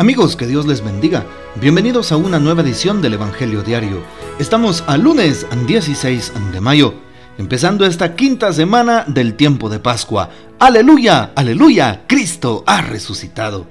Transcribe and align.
Amigos, 0.00 0.34
que 0.34 0.46
Dios 0.46 0.64
les 0.64 0.82
bendiga. 0.82 1.26
Bienvenidos 1.56 2.10
a 2.10 2.16
una 2.16 2.38
nueva 2.38 2.62
edición 2.62 3.02
del 3.02 3.12
Evangelio 3.12 3.62
Diario. 3.62 4.02
Estamos 4.38 4.82
a 4.86 4.96
lunes 4.96 5.46
16 5.66 6.32
de 6.54 6.60
mayo, 6.62 6.94
empezando 7.36 7.84
esta 7.84 8.14
quinta 8.14 8.50
semana 8.54 9.04
del 9.06 9.34
tiempo 9.34 9.68
de 9.68 9.78
Pascua. 9.78 10.30
Aleluya, 10.58 11.32
aleluya, 11.36 12.04
Cristo 12.06 12.64
ha 12.66 12.80
resucitado. 12.80 13.66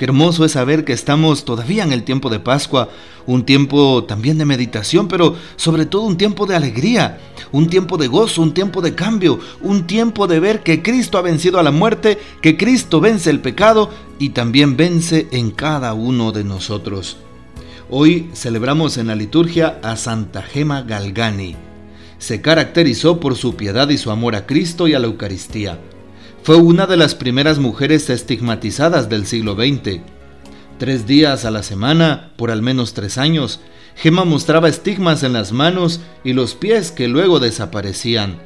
Qué 0.00 0.06
hermoso 0.06 0.46
es 0.46 0.52
saber 0.52 0.86
que 0.86 0.94
estamos 0.94 1.44
todavía 1.44 1.84
en 1.84 1.92
el 1.92 2.04
tiempo 2.04 2.30
de 2.30 2.40
Pascua, 2.40 2.88
un 3.26 3.44
tiempo 3.44 4.04
también 4.04 4.38
de 4.38 4.46
meditación, 4.46 5.08
pero 5.08 5.36
sobre 5.56 5.84
todo 5.84 6.04
un 6.04 6.16
tiempo 6.16 6.46
de 6.46 6.56
alegría, 6.56 7.18
un 7.52 7.68
tiempo 7.68 7.98
de 7.98 8.06
gozo, 8.06 8.40
un 8.40 8.54
tiempo 8.54 8.80
de 8.80 8.94
cambio, 8.94 9.38
un 9.60 9.86
tiempo 9.86 10.26
de 10.26 10.40
ver 10.40 10.62
que 10.62 10.80
Cristo 10.80 11.18
ha 11.18 11.20
vencido 11.20 11.60
a 11.60 11.62
la 11.62 11.70
muerte, 11.70 12.18
que 12.40 12.56
Cristo 12.56 13.02
vence 13.02 13.28
el 13.28 13.40
pecado 13.40 13.90
y 14.18 14.30
también 14.30 14.78
vence 14.78 15.28
en 15.32 15.50
cada 15.50 15.92
uno 15.92 16.32
de 16.32 16.44
nosotros. 16.44 17.18
Hoy 17.90 18.30
celebramos 18.32 18.96
en 18.96 19.08
la 19.08 19.14
liturgia 19.14 19.80
a 19.82 19.96
Santa 19.96 20.40
Gema 20.40 20.80
Galgani. 20.80 21.56
Se 22.16 22.40
caracterizó 22.40 23.20
por 23.20 23.36
su 23.36 23.54
piedad 23.54 23.90
y 23.90 23.98
su 23.98 24.10
amor 24.10 24.34
a 24.34 24.46
Cristo 24.46 24.88
y 24.88 24.94
a 24.94 24.98
la 24.98 25.08
Eucaristía. 25.08 25.78
Fue 26.42 26.56
una 26.56 26.86
de 26.86 26.96
las 26.96 27.14
primeras 27.14 27.58
mujeres 27.58 28.08
estigmatizadas 28.08 29.10
del 29.10 29.26
siglo 29.26 29.54
XX. 29.54 30.00
Tres 30.78 31.06
días 31.06 31.44
a 31.44 31.50
la 31.50 31.62
semana, 31.62 32.30
por 32.36 32.50
al 32.50 32.62
menos 32.62 32.94
tres 32.94 33.18
años, 33.18 33.60
Gemma 33.94 34.24
mostraba 34.24 34.70
estigmas 34.70 35.22
en 35.22 35.34
las 35.34 35.52
manos 35.52 36.00
y 36.24 36.32
los 36.32 36.54
pies 36.54 36.92
que 36.92 37.08
luego 37.08 37.40
desaparecían. 37.40 38.38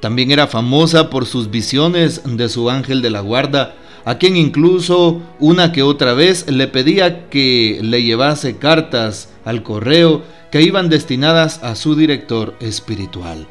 También 0.00 0.32
era 0.32 0.48
famosa 0.48 1.08
por 1.08 1.26
sus 1.26 1.52
visiones 1.52 2.22
de 2.24 2.48
su 2.48 2.68
ángel 2.68 3.00
de 3.00 3.10
la 3.10 3.20
guarda, 3.20 3.76
a 4.04 4.18
quien 4.18 4.36
incluso 4.36 5.22
una 5.38 5.70
que 5.70 5.84
otra 5.84 6.14
vez 6.14 6.50
le 6.50 6.66
pedía 6.66 7.30
que 7.30 7.78
le 7.80 8.02
llevase 8.02 8.56
cartas 8.56 9.28
al 9.44 9.62
correo 9.62 10.22
que 10.50 10.62
iban 10.62 10.88
destinadas 10.88 11.62
a 11.62 11.76
su 11.76 11.94
director 11.94 12.56
espiritual. 12.58 13.46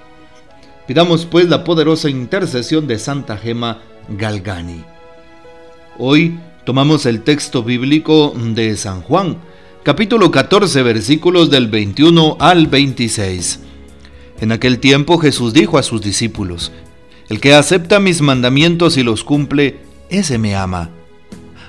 Pidamos 0.94 1.26
pues 1.26 1.50
la 1.50 1.64
poderosa 1.64 2.08
intercesión 2.08 2.86
de 2.86 3.00
Santa 3.00 3.36
Gema 3.36 3.82
Galgani. 4.10 4.84
Hoy 5.98 6.38
tomamos 6.68 7.08
el 7.08 7.24
texto 7.24 7.64
bíblico 7.64 8.32
de 8.38 8.78
San 8.78 9.02
Juan, 9.02 9.38
capítulo 9.82 10.30
14, 10.30 10.84
versículos 10.84 11.50
del 11.50 11.68
21 11.68 12.38
al 12.40 12.68
26. 12.68 13.62
En 14.40 14.52
aquel 14.52 14.78
tiempo 14.78 15.18
Jesús 15.18 15.52
dijo 15.52 15.80
a 15.80 15.82
sus 15.82 16.00
discípulos, 16.00 16.72
El 17.28 17.40
que 17.40 17.56
acepta 17.56 18.00
mis 18.00 18.22
mandamientos 18.22 18.96
y 18.96 19.02
los 19.02 19.24
cumple, 19.24 19.80
ese 20.12 20.38
me 20.38 20.56
ama. 20.56 20.92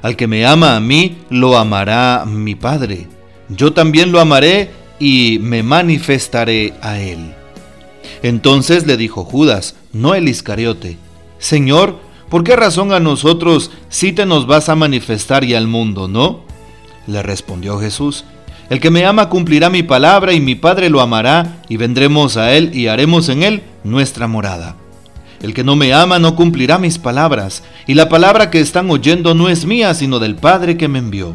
Al 0.02 0.16
que 0.16 0.26
me 0.26 0.44
ama 0.44 0.76
a 0.76 0.80
mí, 0.80 1.16
lo 1.30 1.56
amará 1.56 2.26
mi 2.26 2.56
Padre. 2.56 3.06
Yo 3.48 3.72
también 3.72 4.12
lo 4.12 4.20
amaré 4.20 4.68
y 4.98 5.38
me 5.40 5.62
manifestaré 5.62 6.74
a 6.82 7.00
él. 7.00 7.34
Entonces 8.24 8.86
le 8.86 8.96
dijo 8.96 9.22
Judas, 9.22 9.74
no 9.92 10.14
el 10.14 10.30
Iscariote, 10.30 10.96
Señor, 11.38 11.98
¿por 12.30 12.42
qué 12.42 12.56
razón 12.56 12.94
a 12.94 12.98
nosotros 12.98 13.70
si 13.90 14.12
te 14.12 14.24
nos 14.24 14.46
vas 14.46 14.70
a 14.70 14.74
manifestar 14.74 15.44
y 15.44 15.52
al 15.52 15.68
mundo, 15.68 16.08
no? 16.08 16.40
Le 17.06 17.22
respondió 17.22 17.78
Jesús, 17.78 18.24
el 18.70 18.80
que 18.80 18.88
me 18.88 19.04
ama 19.04 19.28
cumplirá 19.28 19.68
mi 19.68 19.82
palabra 19.82 20.32
y 20.32 20.40
mi 20.40 20.54
Padre 20.54 20.88
lo 20.88 21.02
amará 21.02 21.60
y 21.68 21.76
vendremos 21.76 22.38
a 22.38 22.54
él 22.54 22.74
y 22.74 22.86
haremos 22.86 23.28
en 23.28 23.42
él 23.42 23.62
nuestra 23.84 24.26
morada. 24.26 24.74
El 25.42 25.52
que 25.52 25.62
no 25.62 25.76
me 25.76 25.92
ama 25.92 26.18
no 26.18 26.34
cumplirá 26.34 26.78
mis 26.78 26.96
palabras, 26.96 27.62
y 27.86 27.92
la 27.92 28.08
palabra 28.08 28.48
que 28.48 28.60
están 28.60 28.90
oyendo 28.90 29.34
no 29.34 29.50
es 29.50 29.66
mía, 29.66 29.92
sino 29.92 30.18
del 30.18 30.36
Padre 30.36 30.78
que 30.78 30.88
me 30.88 30.98
envió. 30.98 31.34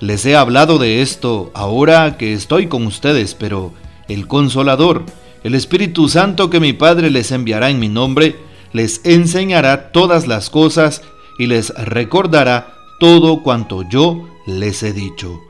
Les 0.00 0.24
he 0.24 0.34
hablado 0.34 0.78
de 0.78 1.02
esto 1.02 1.50
ahora 1.52 2.16
que 2.16 2.32
estoy 2.32 2.68
con 2.68 2.86
ustedes, 2.86 3.34
pero 3.34 3.74
el 4.08 4.26
consolador, 4.26 5.04
el 5.42 5.54
Espíritu 5.54 6.08
Santo 6.08 6.50
que 6.50 6.60
mi 6.60 6.72
Padre 6.72 7.10
les 7.10 7.32
enviará 7.32 7.70
en 7.70 7.78
mi 7.78 7.88
nombre, 7.88 8.36
les 8.72 9.00
enseñará 9.04 9.90
todas 9.90 10.26
las 10.26 10.50
cosas 10.50 11.02
y 11.38 11.46
les 11.46 11.70
recordará 11.70 12.74
todo 12.98 13.42
cuanto 13.42 13.88
yo 13.88 14.28
les 14.46 14.82
he 14.82 14.92
dicho. 14.92 15.40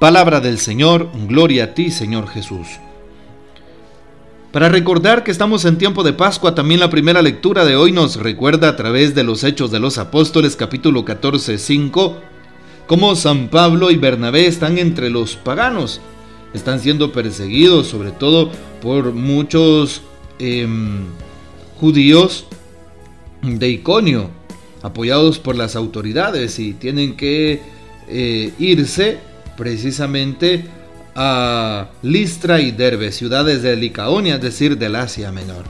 Palabra 0.00 0.40
del 0.40 0.58
Señor, 0.58 1.10
gloria 1.28 1.64
a 1.64 1.74
ti 1.74 1.90
Señor 1.90 2.28
Jesús. 2.28 2.66
Para 4.50 4.68
recordar 4.68 5.24
que 5.24 5.30
estamos 5.30 5.64
en 5.64 5.78
tiempo 5.78 6.02
de 6.02 6.12
Pascua, 6.12 6.54
también 6.54 6.80
la 6.80 6.90
primera 6.90 7.22
lectura 7.22 7.64
de 7.64 7.76
hoy 7.76 7.92
nos 7.92 8.16
recuerda 8.16 8.68
a 8.68 8.76
través 8.76 9.14
de 9.14 9.24
los 9.24 9.44
Hechos 9.44 9.70
de 9.70 9.80
los 9.80 9.96
Apóstoles 9.96 10.56
capítulo 10.56 11.04
14, 11.04 11.56
5, 11.56 12.16
cómo 12.86 13.14
San 13.16 13.48
Pablo 13.48 13.90
y 13.90 13.96
Bernabé 13.96 14.46
están 14.46 14.76
entre 14.76 15.08
los 15.08 15.36
paganos 15.36 16.00
están 16.54 16.80
siendo 16.80 17.12
perseguidos, 17.12 17.88
sobre 17.88 18.10
todo 18.10 18.50
por 18.80 19.12
muchos 19.12 20.02
em, 20.38 21.04
judíos 21.80 22.46
de 23.42 23.68
Iconio, 23.68 24.30
apoyados 24.82 25.38
por 25.38 25.56
las 25.56 25.76
autoridades 25.76 26.58
y 26.58 26.74
tienen 26.74 27.16
que 27.16 27.60
eh, 28.08 28.52
irse 28.58 29.18
precisamente 29.56 30.64
a 31.14 31.90
Listra 32.02 32.60
y 32.60 32.70
Derbe, 32.70 33.12
ciudades 33.12 33.62
de 33.62 33.76
Licaonia, 33.76 34.36
es 34.36 34.40
decir, 34.40 34.78
del 34.78 34.96
Asia 34.96 35.30
Menor. 35.30 35.64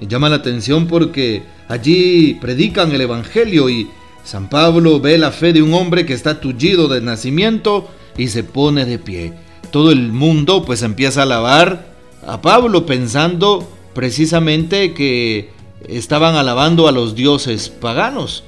Me 0.00 0.06
llama 0.06 0.28
la 0.28 0.36
atención 0.36 0.86
porque 0.86 1.42
allí 1.68 2.38
predican 2.40 2.92
el 2.92 3.00
Evangelio 3.00 3.70
y 3.70 3.88
San 4.24 4.48
Pablo 4.48 5.00
ve 5.00 5.18
la 5.18 5.32
fe 5.32 5.52
de 5.52 5.62
un 5.62 5.74
hombre 5.74 6.06
que 6.06 6.14
está 6.14 6.40
tullido 6.40 6.88
de 6.88 7.00
nacimiento 7.00 7.88
y 8.16 8.28
se 8.28 8.44
pone 8.44 8.84
de 8.84 8.98
pie 8.98 9.32
todo 9.74 9.90
el 9.90 10.12
mundo 10.12 10.64
pues 10.64 10.82
empieza 10.82 11.18
a 11.18 11.22
alabar 11.24 11.86
a 12.24 12.40
Pablo 12.40 12.86
pensando 12.86 13.68
precisamente 13.92 14.94
que 14.94 15.50
estaban 15.88 16.36
alabando 16.36 16.86
a 16.86 16.92
los 16.92 17.16
dioses 17.16 17.70
paganos. 17.70 18.44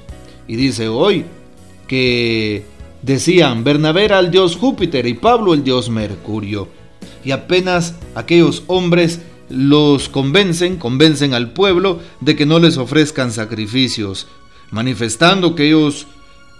Y 0.47 0.55
dice 0.55 0.87
hoy 0.87 1.25
que 1.85 2.63
decían 3.01 3.65
Bernabé 3.65 4.05
era 4.05 4.19
el 4.19 4.31
dios 4.31 4.55
Júpiter 4.55 5.05
y 5.05 5.15
Pablo 5.15 5.53
el 5.53 5.65
dios 5.65 5.89
Mercurio. 5.89 6.69
Y 7.25 7.31
apenas 7.31 7.95
aquellos 8.15 8.63
hombres 8.67 9.19
los 9.49 10.07
convencen, 10.07 10.77
convencen 10.77 11.33
al 11.33 11.51
pueblo 11.51 11.99
de 12.21 12.37
que 12.37 12.45
no 12.45 12.57
les 12.57 12.77
ofrezcan 12.77 13.33
sacrificios, 13.33 14.27
manifestando 14.71 15.55
que 15.55 15.67
ellos 15.67 16.07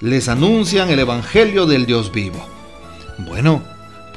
les 0.01 0.27
anuncian 0.27 0.89
el 0.89 0.99
Evangelio 0.99 1.67
del 1.67 1.85
Dios 1.85 2.11
vivo. 2.11 2.45
Bueno, 3.17 3.63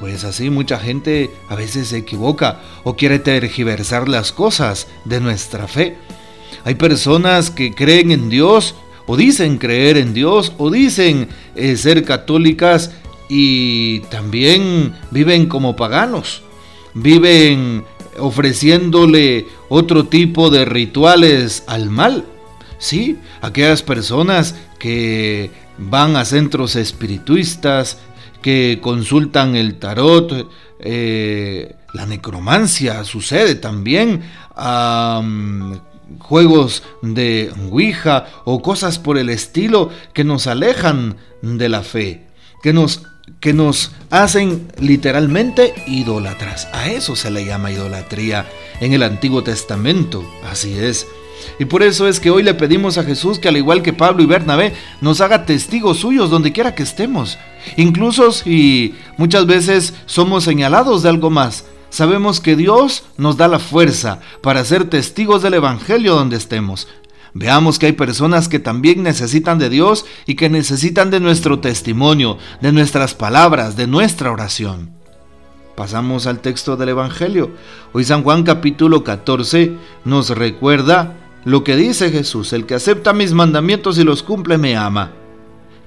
pues 0.01 0.25
así 0.25 0.49
mucha 0.49 0.79
gente 0.79 1.31
a 1.49 1.55
veces 1.55 1.89
se 1.89 1.99
equivoca 1.99 2.61
o 2.83 2.97
quiere 2.97 3.19
tergiversar 3.19 4.09
las 4.09 4.33
cosas 4.33 4.89
de 5.05 5.21
nuestra 5.21 5.69
fe. 5.69 5.99
Hay 6.65 6.75
personas 6.75 7.51
que 7.51 7.75
creen 7.75 8.11
en 8.11 8.31
Dios 8.31 8.75
o 9.07 9.17
dicen 9.17 9.59
creer 9.59 9.99
en 9.99 10.15
Dios 10.15 10.53
o 10.57 10.71
dicen 10.71 11.29
eh, 11.55 11.77
ser 11.77 12.05
católicas 12.05 12.93
y 13.29 14.01
también 14.11 14.95
viven 15.11 15.47
como 15.47 15.77
paganos. 15.77 16.43
Viven 16.95 17.85
ofreciéndole 18.19 19.47
otro 19.69 20.07
tipo 20.07 20.51
de 20.51 20.65
rituales 20.65 21.63
al 21.67 21.91
mal. 21.91 22.25
Sí, 22.79 23.19
aquellas 23.43 23.83
personas 23.83 24.55
que 24.79 25.51
van 25.79 26.17
a 26.17 26.25
centros 26.25 26.77
espirituistas, 26.77 27.99
que 28.43 28.79
consultan 28.83 29.57
el 29.57 29.79
tarot, 29.79 30.49
eh, 30.81 31.77
la 31.93 32.07
necromancia 32.07 33.05
sucede 33.05 33.55
también, 33.55 34.23
juegos 36.19 36.83
de 37.03 37.53
Ouija 37.71 38.27
o 38.45 38.63
cosas 38.63 38.99
por 38.99 39.19
el 39.19 39.31
estilo 39.31 39.91
que 40.13 40.25
nos 40.25 40.47
alejan 40.47 41.17
de 41.43 41.69
la 41.69 41.83
fe, 41.83 42.27
que 42.63 42.73
nos, 42.73 43.03
que 43.41 43.53
nos 43.53 43.93
hacen 44.11 44.69
literalmente 44.79 45.75
idólatras. 45.87 46.69
A 46.73 46.91
eso 46.91 47.17
se 47.17 47.31
le 47.31 47.45
llama 47.45 47.73
idolatría 47.73 48.47
en 48.81 48.93
el 48.93 49.03
Antiguo 49.03 49.43
Testamento, 49.43 50.25
así 50.45 50.79
es. 50.79 51.07
Y 51.59 51.65
por 51.65 51.83
eso 51.83 52.07
es 52.07 52.21
que 52.21 52.31
hoy 52.31 52.43
le 52.43 52.55
pedimos 52.55 52.99
a 52.99 53.05
Jesús 53.05 53.39
que 53.39 53.49
al 53.49 53.57
igual 53.57 53.83
que 53.83 53.93
Pablo 53.93 54.23
y 54.23 54.27
Bernabé 54.27 54.75
nos 55.01 55.21
haga 55.21 55.47
testigos 55.47 55.99
suyos 55.99 56.31
donde 56.31 56.53
quiera 56.53 56.75
que 56.75 56.83
estemos. 56.83 57.39
Incluso 57.77 58.33
si 58.33 58.95
muchas 59.17 59.47
veces 59.47 59.95
somos 60.07 60.45
señalados 60.45 61.03
de 61.03 61.09
algo 61.09 61.31
más, 61.31 61.65
sabemos 61.91 62.41
que 62.41 62.57
Dios 62.57 63.05
nos 63.17 63.37
da 63.37 63.49
la 63.49 63.59
fuerza 63.59 64.21
para 64.43 64.65
ser 64.65 64.85
testigos 64.85 65.43
del 65.43 65.55
Evangelio 65.55 66.15
donde 66.15 66.37
estemos. 66.37 66.89
Veamos 67.33 67.79
que 67.79 67.87
hay 67.87 67.93
personas 67.93 68.49
que 68.49 68.59
también 68.59 69.03
necesitan 69.03 69.59
de 69.59 69.71
Dios 69.71 70.05
y 70.27 70.35
que 70.35 70.49
necesitan 70.49 71.11
de 71.11 71.21
nuestro 71.21 71.61
testimonio, 71.61 72.39
de 72.61 72.73
nuestras 72.73 73.15
palabras, 73.15 73.77
de 73.77 73.87
nuestra 73.87 74.33
oración. 74.33 74.91
Pasamos 75.77 76.27
al 76.27 76.41
texto 76.41 76.77
del 76.77 76.91
Evangelio. 76.91 77.53
Hoy 77.93 78.05
San 78.05 78.23
Juan 78.23 78.43
capítulo 78.43 79.05
14 79.05 79.77
nos 80.05 80.31
recuerda 80.31 81.17
lo 81.45 81.65
que 81.65 81.77
dice 81.77 82.11
Jesús, 82.11 82.53
el 82.53 82.67
que 82.67 82.75
acepta 82.75 83.13
mis 83.13 83.33
mandamientos 83.33 83.97
y 83.99 84.05
los 84.05 84.23
cumple 84.23 84.59
me 84.59 84.77
ama. 84.77 85.13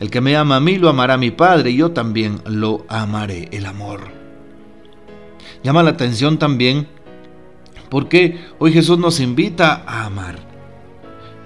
El 0.04 0.10
que 0.10 0.20
me 0.20 0.36
ama 0.36 0.58
a 0.58 0.60
mí 0.60 0.80
lo 0.80 0.90
amará 0.90 1.16
mi 1.16 1.32
Padre 1.32 1.70
y 1.72 1.78
yo 1.78 1.92
también 1.92 2.42
lo 2.46 2.84
amaré. 2.90 3.48
El 3.54 3.66
amor. 3.66 4.02
Llama 5.64 5.82
la 5.82 5.92
atención 5.92 6.38
también 6.38 6.90
porque 7.88 8.38
hoy 8.60 8.74
Jesús 8.74 9.00
nos 9.00 9.22
invita 9.22 9.82
a 9.88 10.04
amar. 10.04 10.40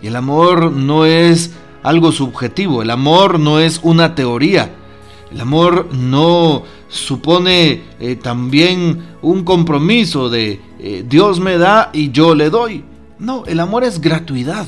Y 0.02 0.08
el 0.08 0.16
amor 0.16 0.72
no 0.72 1.06
es 1.06 1.54
algo 1.84 2.12
subjetivo, 2.12 2.82
el 2.82 2.90
amor 2.90 3.40
no 3.40 3.60
es 3.60 3.80
una 3.84 4.16
teoría, 4.16 4.72
el 5.32 5.40
amor 5.40 5.90
no 5.94 6.64
supone 6.88 7.84
eh, 8.00 8.16
también 8.16 9.18
un 9.22 9.44
compromiso 9.44 10.32
de 10.32 10.60
eh, 10.80 11.06
Dios 11.08 11.40
me 11.40 11.60
da 11.60 11.92
y 11.94 12.10
yo 12.10 12.34
le 12.34 12.50
doy. 12.50 12.84
No, 13.20 13.46
el 13.46 13.60
amor 13.60 13.84
es 13.84 14.02
gratuidad. 14.02 14.66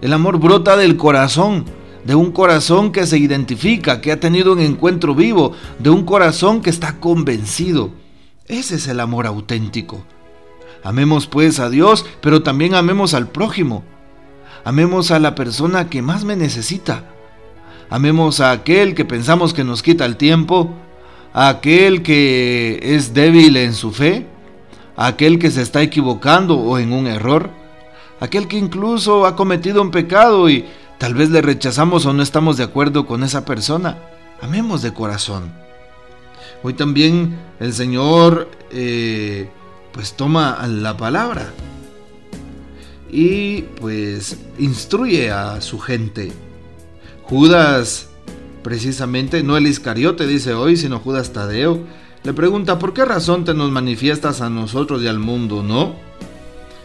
El 0.00 0.12
amor 0.12 0.40
brota 0.40 0.76
del 0.76 0.96
corazón, 0.96 1.64
de 2.04 2.14
un 2.14 2.32
corazón 2.32 2.92
que 2.92 3.06
se 3.06 3.18
identifica, 3.18 4.00
que 4.00 4.12
ha 4.12 4.20
tenido 4.20 4.52
un 4.52 4.60
encuentro 4.60 5.14
vivo, 5.14 5.52
de 5.78 5.90
un 5.90 6.04
corazón 6.04 6.62
que 6.62 6.70
está 6.70 6.98
convencido. 6.98 7.90
Ese 8.48 8.76
es 8.76 8.88
el 8.88 9.00
amor 9.00 9.26
auténtico. 9.26 10.02
Amemos 10.84 11.26
pues 11.26 11.60
a 11.60 11.70
Dios, 11.70 12.04
pero 12.20 12.42
también 12.42 12.74
amemos 12.74 13.14
al 13.14 13.28
prójimo. 13.28 13.84
Amemos 14.64 15.10
a 15.10 15.18
la 15.18 15.34
persona 15.34 15.88
que 15.88 16.02
más 16.02 16.24
me 16.24 16.36
necesita. 16.36 17.04
Amemos 17.88 18.40
a 18.40 18.52
aquel 18.52 18.94
que 18.94 19.04
pensamos 19.04 19.54
que 19.54 19.64
nos 19.64 19.82
quita 19.82 20.04
el 20.06 20.16
tiempo, 20.16 20.74
a 21.32 21.48
aquel 21.48 22.02
que 22.02 22.80
es 22.82 23.14
débil 23.14 23.56
en 23.56 23.74
su 23.74 23.92
fe, 23.92 24.26
a 24.96 25.06
aquel 25.06 25.38
que 25.38 25.50
se 25.50 25.62
está 25.62 25.82
equivocando 25.82 26.56
o 26.56 26.78
en 26.78 26.92
un 26.92 27.06
error, 27.06 27.50
aquel 28.20 28.48
que 28.48 28.56
incluso 28.56 29.26
ha 29.26 29.36
cometido 29.36 29.82
un 29.82 29.90
pecado 29.90 30.48
y 30.48 30.64
tal 31.02 31.14
vez 31.14 31.30
le 31.30 31.42
rechazamos 31.42 32.06
o 32.06 32.12
no 32.12 32.22
estamos 32.22 32.56
de 32.56 32.62
acuerdo 32.62 33.06
con 33.06 33.24
esa 33.24 33.44
persona. 33.44 33.98
Amemos 34.40 34.82
de 34.82 34.94
corazón. 34.94 35.52
Hoy 36.62 36.74
también 36.74 37.40
el 37.58 37.72
Señor 37.72 38.48
eh, 38.70 39.50
pues 39.92 40.12
toma 40.12 40.64
la 40.68 40.96
palabra 40.96 41.50
y 43.10 43.62
pues 43.80 44.36
instruye 44.60 45.32
a 45.32 45.60
su 45.60 45.80
gente. 45.80 46.30
Judas, 47.24 48.08
precisamente, 48.62 49.42
no 49.42 49.56
el 49.56 49.66
Iscariote 49.66 50.28
dice 50.28 50.54
hoy, 50.54 50.76
sino 50.76 51.00
Judas 51.00 51.32
Tadeo, 51.32 51.80
le 52.22 52.32
pregunta, 52.32 52.78
¿por 52.78 52.94
qué 52.94 53.04
razón 53.04 53.44
te 53.44 53.54
nos 53.54 53.72
manifiestas 53.72 54.40
a 54.40 54.50
nosotros 54.50 55.02
y 55.02 55.08
al 55.08 55.18
mundo, 55.18 55.64
no? 55.64 55.96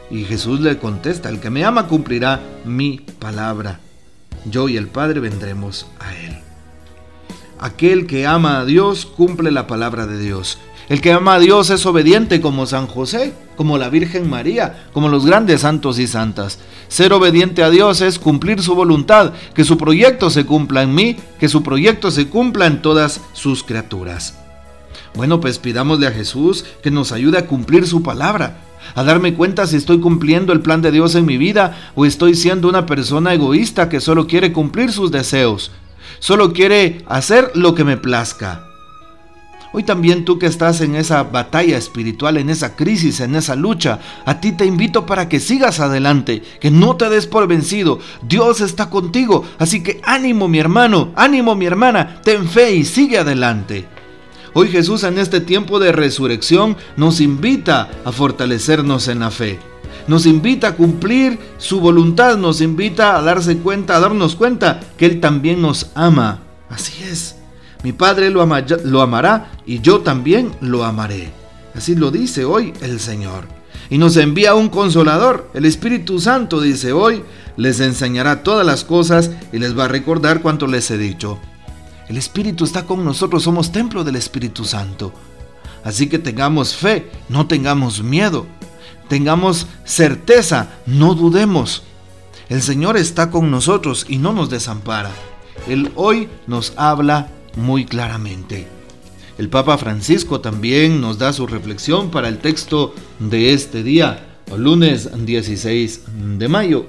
Y 0.10 0.24
Jesús 0.24 0.60
le 0.62 0.80
contesta, 0.80 1.30
el 1.30 1.40
que 1.40 1.52
me 1.52 1.64
ama 1.64 1.86
cumplirá 1.88 2.42
mi 2.66 3.02
palabra. 3.20 3.82
Yo 4.50 4.70
y 4.70 4.78
el 4.78 4.88
Padre 4.88 5.20
vendremos 5.20 5.88
a 6.00 6.16
él. 6.16 6.38
Aquel 7.60 8.06
que 8.08 8.28
ama 8.28 8.60
a 8.60 8.66
Dios 8.66 9.06
cumple 9.06 9.52
la 9.52 9.68
palabra 9.68 10.06
de 10.06 10.20
Dios. 10.20 10.60
El 10.90 11.02
que 11.02 11.12
ama 11.12 11.34
a 11.34 11.40
Dios 11.40 11.70
es 11.70 11.86
obediente 11.86 12.40
como 12.40 12.66
San 12.66 12.88
José, 12.88 13.34
como 13.58 13.78
la 13.78 13.90
Virgen 13.90 14.30
María, 14.30 14.88
como 14.94 15.10
los 15.10 15.26
grandes 15.26 15.62
santos 15.62 16.00
y 16.00 16.08
santas. 16.08 16.60
Ser 16.88 17.12
obediente 17.12 17.64
a 17.64 17.70
Dios 17.70 18.00
es 18.00 18.20
cumplir 18.20 18.62
su 18.62 18.74
voluntad, 18.74 19.34
que 19.54 19.66
su 19.66 19.78
proyecto 19.78 20.30
se 20.30 20.46
cumpla 20.46 20.84
en 20.84 20.96
mí, 20.96 21.18
que 21.40 21.50
su 21.50 21.62
proyecto 21.64 22.10
se 22.12 22.28
cumpla 22.28 22.68
en 22.68 22.82
todas 22.82 23.20
sus 23.34 23.64
criaturas. 23.64 24.38
Bueno, 25.14 25.42
pues 25.42 25.58
pidámosle 25.60 26.08
a 26.08 26.12
Jesús 26.12 26.64
que 26.82 26.92
nos 26.92 27.12
ayude 27.12 27.40
a 27.40 27.48
cumplir 27.48 27.88
su 27.88 28.04
palabra, 28.04 28.62
a 28.96 29.04
darme 29.04 29.34
cuenta 29.34 29.68
si 29.68 29.76
estoy 29.76 30.00
cumpliendo 30.00 30.54
el 30.54 30.62
plan 30.62 30.82
de 30.82 30.92
Dios 30.92 31.16
en 31.16 31.26
mi 31.26 31.38
vida 31.38 31.92
o 31.96 32.06
estoy 32.06 32.36
siendo 32.36 32.68
una 32.70 32.86
persona 32.86 33.34
egoísta 33.34 33.90
que 33.90 34.00
solo 34.00 34.28
quiere 34.28 34.54
cumplir 34.54 34.92
sus 34.92 35.12
deseos, 35.12 35.72
solo 36.20 36.54
quiere 36.54 37.04
hacer 37.08 37.52
lo 37.56 37.76
que 37.76 37.84
me 37.84 37.98
plazca. 37.98 38.64
Hoy 39.74 39.84
también 39.84 40.26
tú 40.26 40.40
que 40.40 40.46
estás 40.46 40.82
en 40.82 40.96
esa 40.96 41.24
batalla 41.24 41.78
espiritual, 41.78 42.38
en 42.38 42.50
esa 42.50 42.76
crisis, 42.76 43.20
en 43.20 43.36
esa 43.36 43.56
lucha, 43.56 44.00
a 44.26 44.40
ti 44.40 44.54
te 44.54 44.66
invito 44.66 45.06
para 45.06 45.28
que 45.28 45.40
sigas 45.40 45.80
adelante, 45.80 46.42
que 46.62 46.72
no 46.72 46.96
te 46.96 47.10
des 47.10 47.28
por 47.28 47.48
vencido. 47.48 48.00
Dios 48.24 48.62
está 48.62 48.90
contigo, 48.90 49.46
así 49.60 49.84
que 49.84 50.00
ánimo 50.04 50.48
mi 50.48 50.58
hermano, 50.58 51.12
ánimo 51.16 51.54
mi 51.54 51.66
hermana, 51.66 52.22
ten 52.24 52.48
fe 52.48 52.76
y 52.76 52.86
sigue 52.86 53.20
adelante. 53.20 53.88
Hoy 54.54 54.70
Jesús 54.70 55.04
en 55.04 55.18
este 55.18 55.42
tiempo 55.42 55.80
de 55.80 55.92
resurrección 55.92 56.78
nos 56.96 57.22
invita 57.22 57.90
a 58.06 58.12
fortalecernos 58.12 59.08
en 59.08 59.20
la 59.20 59.32
fe. 59.32 59.60
Nos 60.08 60.26
invita 60.26 60.70
a 60.70 60.76
cumplir 60.76 61.38
su 61.58 61.80
voluntad, 61.80 62.38
nos 62.38 62.62
invita 62.62 63.18
a 63.18 63.22
darse 63.22 63.58
cuenta, 63.58 63.98
a 63.98 64.00
darnos 64.00 64.36
cuenta 64.36 64.80
que 64.98 65.06
Él 65.06 65.20
también 65.20 65.62
nos 65.62 65.92
ama. 65.96 66.40
Así 66.70 67.04
es. 67.04 67.36
Mi 67.84 67.92
Padre 67.92 68.30
lo, 68.30 68.46
lo 68.86 69.02
amará 69.02 69.52
y 69.66 69.82
yo 69.82 70.00
también 70.00 70.52
lo 70.62 70.84
amaré. 70.86 71.32
Así 71.76 71.96
lo 71.96 72.10
dice 72.10 72.46
hoy 72.46 72.74
el 72.82 73.00
Señor. 73.00 73.46
Y 73.90 73.98
nos 73.98 74.18
envía 74.18 74.56
un 74.56 74.70
consolador. 74.70 75.50
El 75.54 75.66
Espíritu 75.66 76.20
Santo 76.20 76.62
dice 76.62 76.92
hoy, 76.94 77.24
les 77.56 77.80
enseñará 77.80 78.44
todas 78.44 78.66
las 78.66 78.84
cosas 78.84 79.32
y 79.52 79.60
les 79.60 79.78
va 79.78 79.86
a 79.86 79.90
recordar 79.90 80.42
cuanto 80.42 80.68
les 80.68 80.90
he 80.90 80.98
dicho. 80.98 81.40
El 82.10 82.18
Espíritu 82.18 82.64
está 82.64 82.86
con 82.86 83.04
nosotros, 83.04 83.44
somos 83.44 83.72
templo 83.72 84.04
del 84.04 84.16
Espíritu 84.16 84.64
Santo. 84.64 85.14
Así 85.84 86.08
que 86.08 86.20
tengamos 86.20 86.76
fe, 86.76 87.12
no 87.30 87.48
tengamos 87.48 88.02
miedo. 88.02 88.46
Tengamos 89.10 89.68
certeza, 89.86 90.70
no 90.86 91.16
dudemos. 91.16 91.84
El 92.50 92.62
Señor 92.62 92.98
está 92.98 93.30
con 93.30 93.52
nosotros 93.52 94.06
y 94.08 94.18
no 94.18 94.34
nos 94.34 94.50
desampara. 94.50 95.12
Él 95.68 95.92
hoy 95.96 96.30
nos 96.46 96.74
habla 96.78 97.30
muy 97.56 97.86
claramente. 97.86 98.68
El 99.38 99.50
Papa 99.50 99.78
Francisco 99.78 100.42
también 100.42 101.00
nos 101.00 101.20
da 101.20 101.32
su 101.32 101.46
reflexión 101.46 102.10
para 102.10 102.28
el 102.28 102.40
texto 102.40 102.96
de 103.20 103.54
este 103.54 103.84
día, 103.84 104.40
lunes 104.56 105.10
16 105.26 106.02
de 106.38 106.48
mayo. 106.48 106.88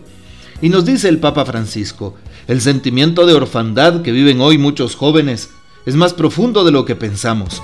Y 0.61 0.71
nos 0.71 0.85
dice 0.85 1.09
el 1.09 1.19
Papa 1.19 1.45
Francisco, 1.45 2.17
el 2.49 2.63
sentimiento 2.63 3.27
de 3.27 3.35
orfandad 3.35 4.01
que 4.01 4.11
viven 4.11 4.41
hoy 4.41 4.57
muchos 4.57 4.97
jóvenes 4.97 5.51
es 5.85 5.95
más 5.95 6.15
profundo 6.15 6.65
de 6.65 6.73
lo 6.73 6.87
que 6.87 6.97
pensamos. 6.97 7.63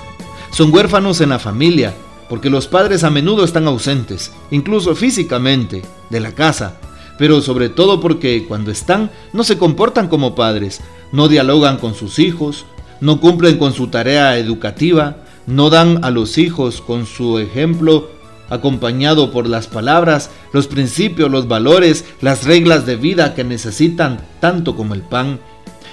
Son 0.51 0.71
huérfanos 0.71 1.21
en 1.21 1.29
la 1.29 1.39
familia, 1.39 1.95
porque 2.29 2.51
los 2.51 2.67
padres 2.67 3.03
a 3.03 3.09
menudo 3.09 3.43
están 3.43 3.67
ausentes, 3.67 4.31
incluso 4.51 4.95
físicamente, 4.95 5.81
de 6.11 6.19
la 6.19 6.33
casa, 6.33 6.77
pero 7.17 7.41
sobre 7.41 7.69
todo 7.69 7.99
porque 7.99 8.45
cuando 8.47 8.69
están 8.69 9.11
no 9.33 9.43
se 9.43 9.57
comportan 9.57 10.07
como 10.07 10.35
padres, 10.35 10.81
no 11.11 11.27
dialogan 11.27 11.77
con 11.77 11.95
sus 11.95 12.19
hijos, 12.19 12.65
no 13.01 13.19
cumplen 13.19 13.57
con 13.57 13.73
su 13.73 13.87
tarea 13.87 14.37
educativa, 14.37 15.17
no 15.47 15.71
dan 15.71 16.05
a 16.05 16.11
los 16.11 16.37
hijos 16.37 16.81
con 16.81 17.07
su 17.07 17.39
ejemplo 17.39 18.09
acompañado 18.49 19.31
por 19.31 19.47
las 19.47 19.67
palabras, 19.67 20.29
los 20.53 20.67
principios, 20.67 21.31
los 21.31 21.47
valores, 21.47 22.05
las 22.21 22.43
reglas 22.43 22.85
de 22.85 22.95
vida 22.95 23.33
que 23.33 23.43
necesitan 23.43 24.19
tanto 24.39 24.75
como 24.75 24.93
el 24.93 25.01
pan. 25.01 25.39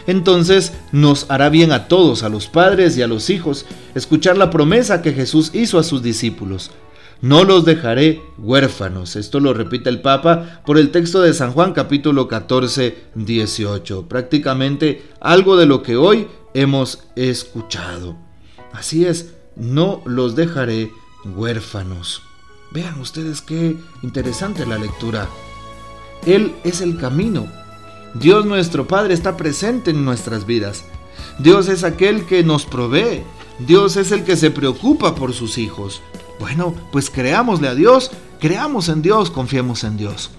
Entonces 0.06 0.72
nos 0.90 1.30
hará 1.30 1.48
bien 1.48 1.72
a 1.72 1.88
todos, 1.88 2.22
a 2.22 2.28
los 2.28 2.48
padres 2.48 2.96
y 2.96 3.02
a 3.02 3.06
los 3.06 3.30
hijos, 3.30 3.66
escuchar 3.94 4.36
la 4.36 4.50
promesa 4.50 5.02
que 5.02 5.12
Jesús 5.12 5.50
hizo 5.54 5.78
a 5.78 5.84
sus 5.84 6.02
discípulos. 6.02 6.70
No 7.20 7.44
los 7.44 7.64
dejaré 7.64 8.20
huérfanos. 8.36 9.14
Esto 9.14 9.38
lo 9.38 9.54
repite 9.54 9.88
el 9.88 10.00
Papa 10.00 10.60
por 10.66 10.76
el 10.76 10.90
texto 10.90 11.20
de 11.20 11.32
San 11.32 11.52
Juan 11.52 11.72
capítulo 11.72 12.26
14, 12.26 12.96
18. 13.14 14.08
Prácticamente 14.08 15.04
algo 15.20 15.56
de 15.56 15.66
lo 15.66 15.84
que 15.84 15.96
hoy 15.96 16.26
hemos 16.52 17.04
escuchado. 17.14 18.16
Así 18.72 19.04
es, 19.04 19.34
no 19.54 20.02
los 20.04 20.34
dejaré 20.34 20.90
huérfanos. 21.24 22.22
Vean 22.72 22.98
ustedes 23.00 23.42
qué 23.42 23.76
interesante 24.02 24.64
la 24.64 24.78
lectura. 24.78 25.28
Él 26.24 26.54
es 26.64 26.80
el 26.80 26.96
camino. 26.96 27.46
Dios 28.14 28.46
nuestro 28.46 28.88
Padre 28.88 29.12
está 29.12 29.36
presente 29.36 29.90
en 29.90 30.06
nuestras 30.06 30.46
vidas. 30.46 30.84
Dios 31.38 31.68
es 31.68 31.84
aquel 31.84 32.24
que 32.24 32.42
nos 32.42 32.64
provee. 32.64 33.24
Dios 33.58 33.96
es 33.96 34.10
el 34.10 34.24
que 34.24 34.36
se 34.36 34.50
preocupa 34.50 35.14
por 35.14 35.34
sus 35.34 35.58
hijos. 35.58 36.00
Bueno, 36.40 36.74
pues 36.90 37.10
creámosle 37.10 37.68
a 37.68 37.74
Dios, 37.74 38.10
creamos 38.40 38.88
en 38.88 39.02
Dios, 39.02 39.30
confiemos 39.30 39.84
en 39.84 39.98
Dios. 39.98 40.30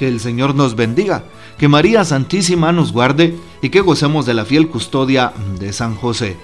Que 0.00 0.08
el 0.08 0.18
Señor 0.18 0.56
nos 0.56 0.74
bendiga 0.74 1.24
que 1.58 1.68
María 1.68 2.04
Santísima 2.04 2.72
nos 2.72 2.92
guarde 2.92 3.38
y 3.62 3.70
que 3.70 3.80
gocemos 3.82 4.26
de 4.26 4.34
la 4.34 4.44
fiel 4.44 4.68
custodia 4.68 5.32
de 5.60 5.72
San 5.72 5.94
José. 5.94 6.36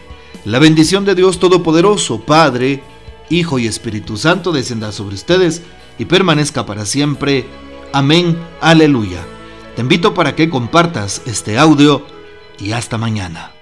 La 0.44 0.60
bendición 0.60 1.04
de 1.04 1.16
Dios 1.16 1.38
Todopoderoso, 1.38 2.20
Padre, 2.20 2.82
Hijo 3.32 3.58
y 3.58 3.66
Espíritu 3.66 4.16
Santo 4.16 4.52
descienda 4.52 4.92
sobre 4.92 5.14
ustedes 5.14 5.62
y 5.98 6.04
permanezca 6.04 6.66
para 6.66 6.84
siempre. 6.84 7.46
Amén, 7.92 8.38
aleluya. 8.60 9.24
Te 9.74 9.82
invito 9.82 10.12
para 10.12 10.36
que 10.36 10.50
compartas 10.50 11.22
este 11.26 11.58
audio 11.58 12.04
y 12.58 12.72
hasta 12.72 12.98
mañana. 12.98 13.52